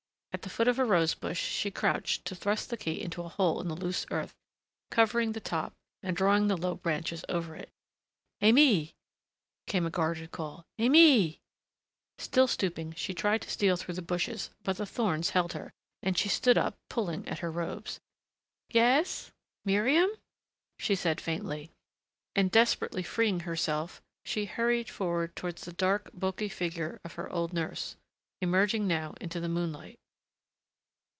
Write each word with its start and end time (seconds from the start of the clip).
At 0.33 0.43
the 0.43 0.49
foot 0.49 0.69
of 0.69 0.79
a 0.79 0.85
rose 0.85 1.13
bush 1.13 1.37
she 1.39 1.69
crouched 1.69 2.23
to 2.25 2.33
thrust 2.35 2.69
the 2.69 2.77
key 2.77 2.99
into 3.01 3.21
a 3.21 3.27
hole 3.29 3.59
in 3.61 3.67
the 3.67 3.75
loose 3.75 4.05
earth, 4.09 4.33
covering 4.89 5.33
the 5.33 5.41
top 5.41 5.73
and 6.01 6.15
drawing 6.17 6.47
the 6.47 6.57
low 6.57 6.73
branches 6.73 7.25
over 7.27 7.53
it. 7.53 7.69
"Aimée," 8.41 8.93
came 9.67 9.85
a 9.85 9.89
guarded 9.91 10.31
call. 10.31 10.65
"Aimée!" 10.79 11.39
Still 12.17 12.47
stooping, 12.47 12.93
she 12.93 13.13
tried 13.13 13.41
to 13.41 13.49
steal 13.51 13.75
through 13.75 13.93
the 13.93 14.01
bushes, 14.01 14.49
but 14.63 14.77
the 14.77 14.85
thorns 14.85 15.31
held 15.31 15.51
her 15.53 15.73
and 16.01 16.17
she 16.17 16.29
stood 16.29 16.57
up, 16.57 16.75
pulling 16.87 17.27
at 17.27 17.39
her 17.39 17.51
robes. 17.51 17.99
"Yes? 18.69 19.31
Miriam?" 19.65 20.09
she 20.79 20.95
said 20.95 21.19
faintly, 21.21 21.71
and 22.35 22.49
desperately 22.49 23.03
freeing 23.03 23.41
herself, 23.41 24.01
she 24.23 24.45
hurried 24.45 24.89
forward 24.89 25.35
towards 25.35 25.63
the 25.65 25.73
dark, 25.73 26.09
bulky 26.13 26.49
figure 26.49 26.99
of 27.03 27.13
her 27.13 27.29
old 27.31 27.51
nurse, 27.53 27.97
emerging 28.39 28.87
now 28.87 29.13
into 29.19 29.39
the 29.39 29.49
moonlight. 29.49 29.97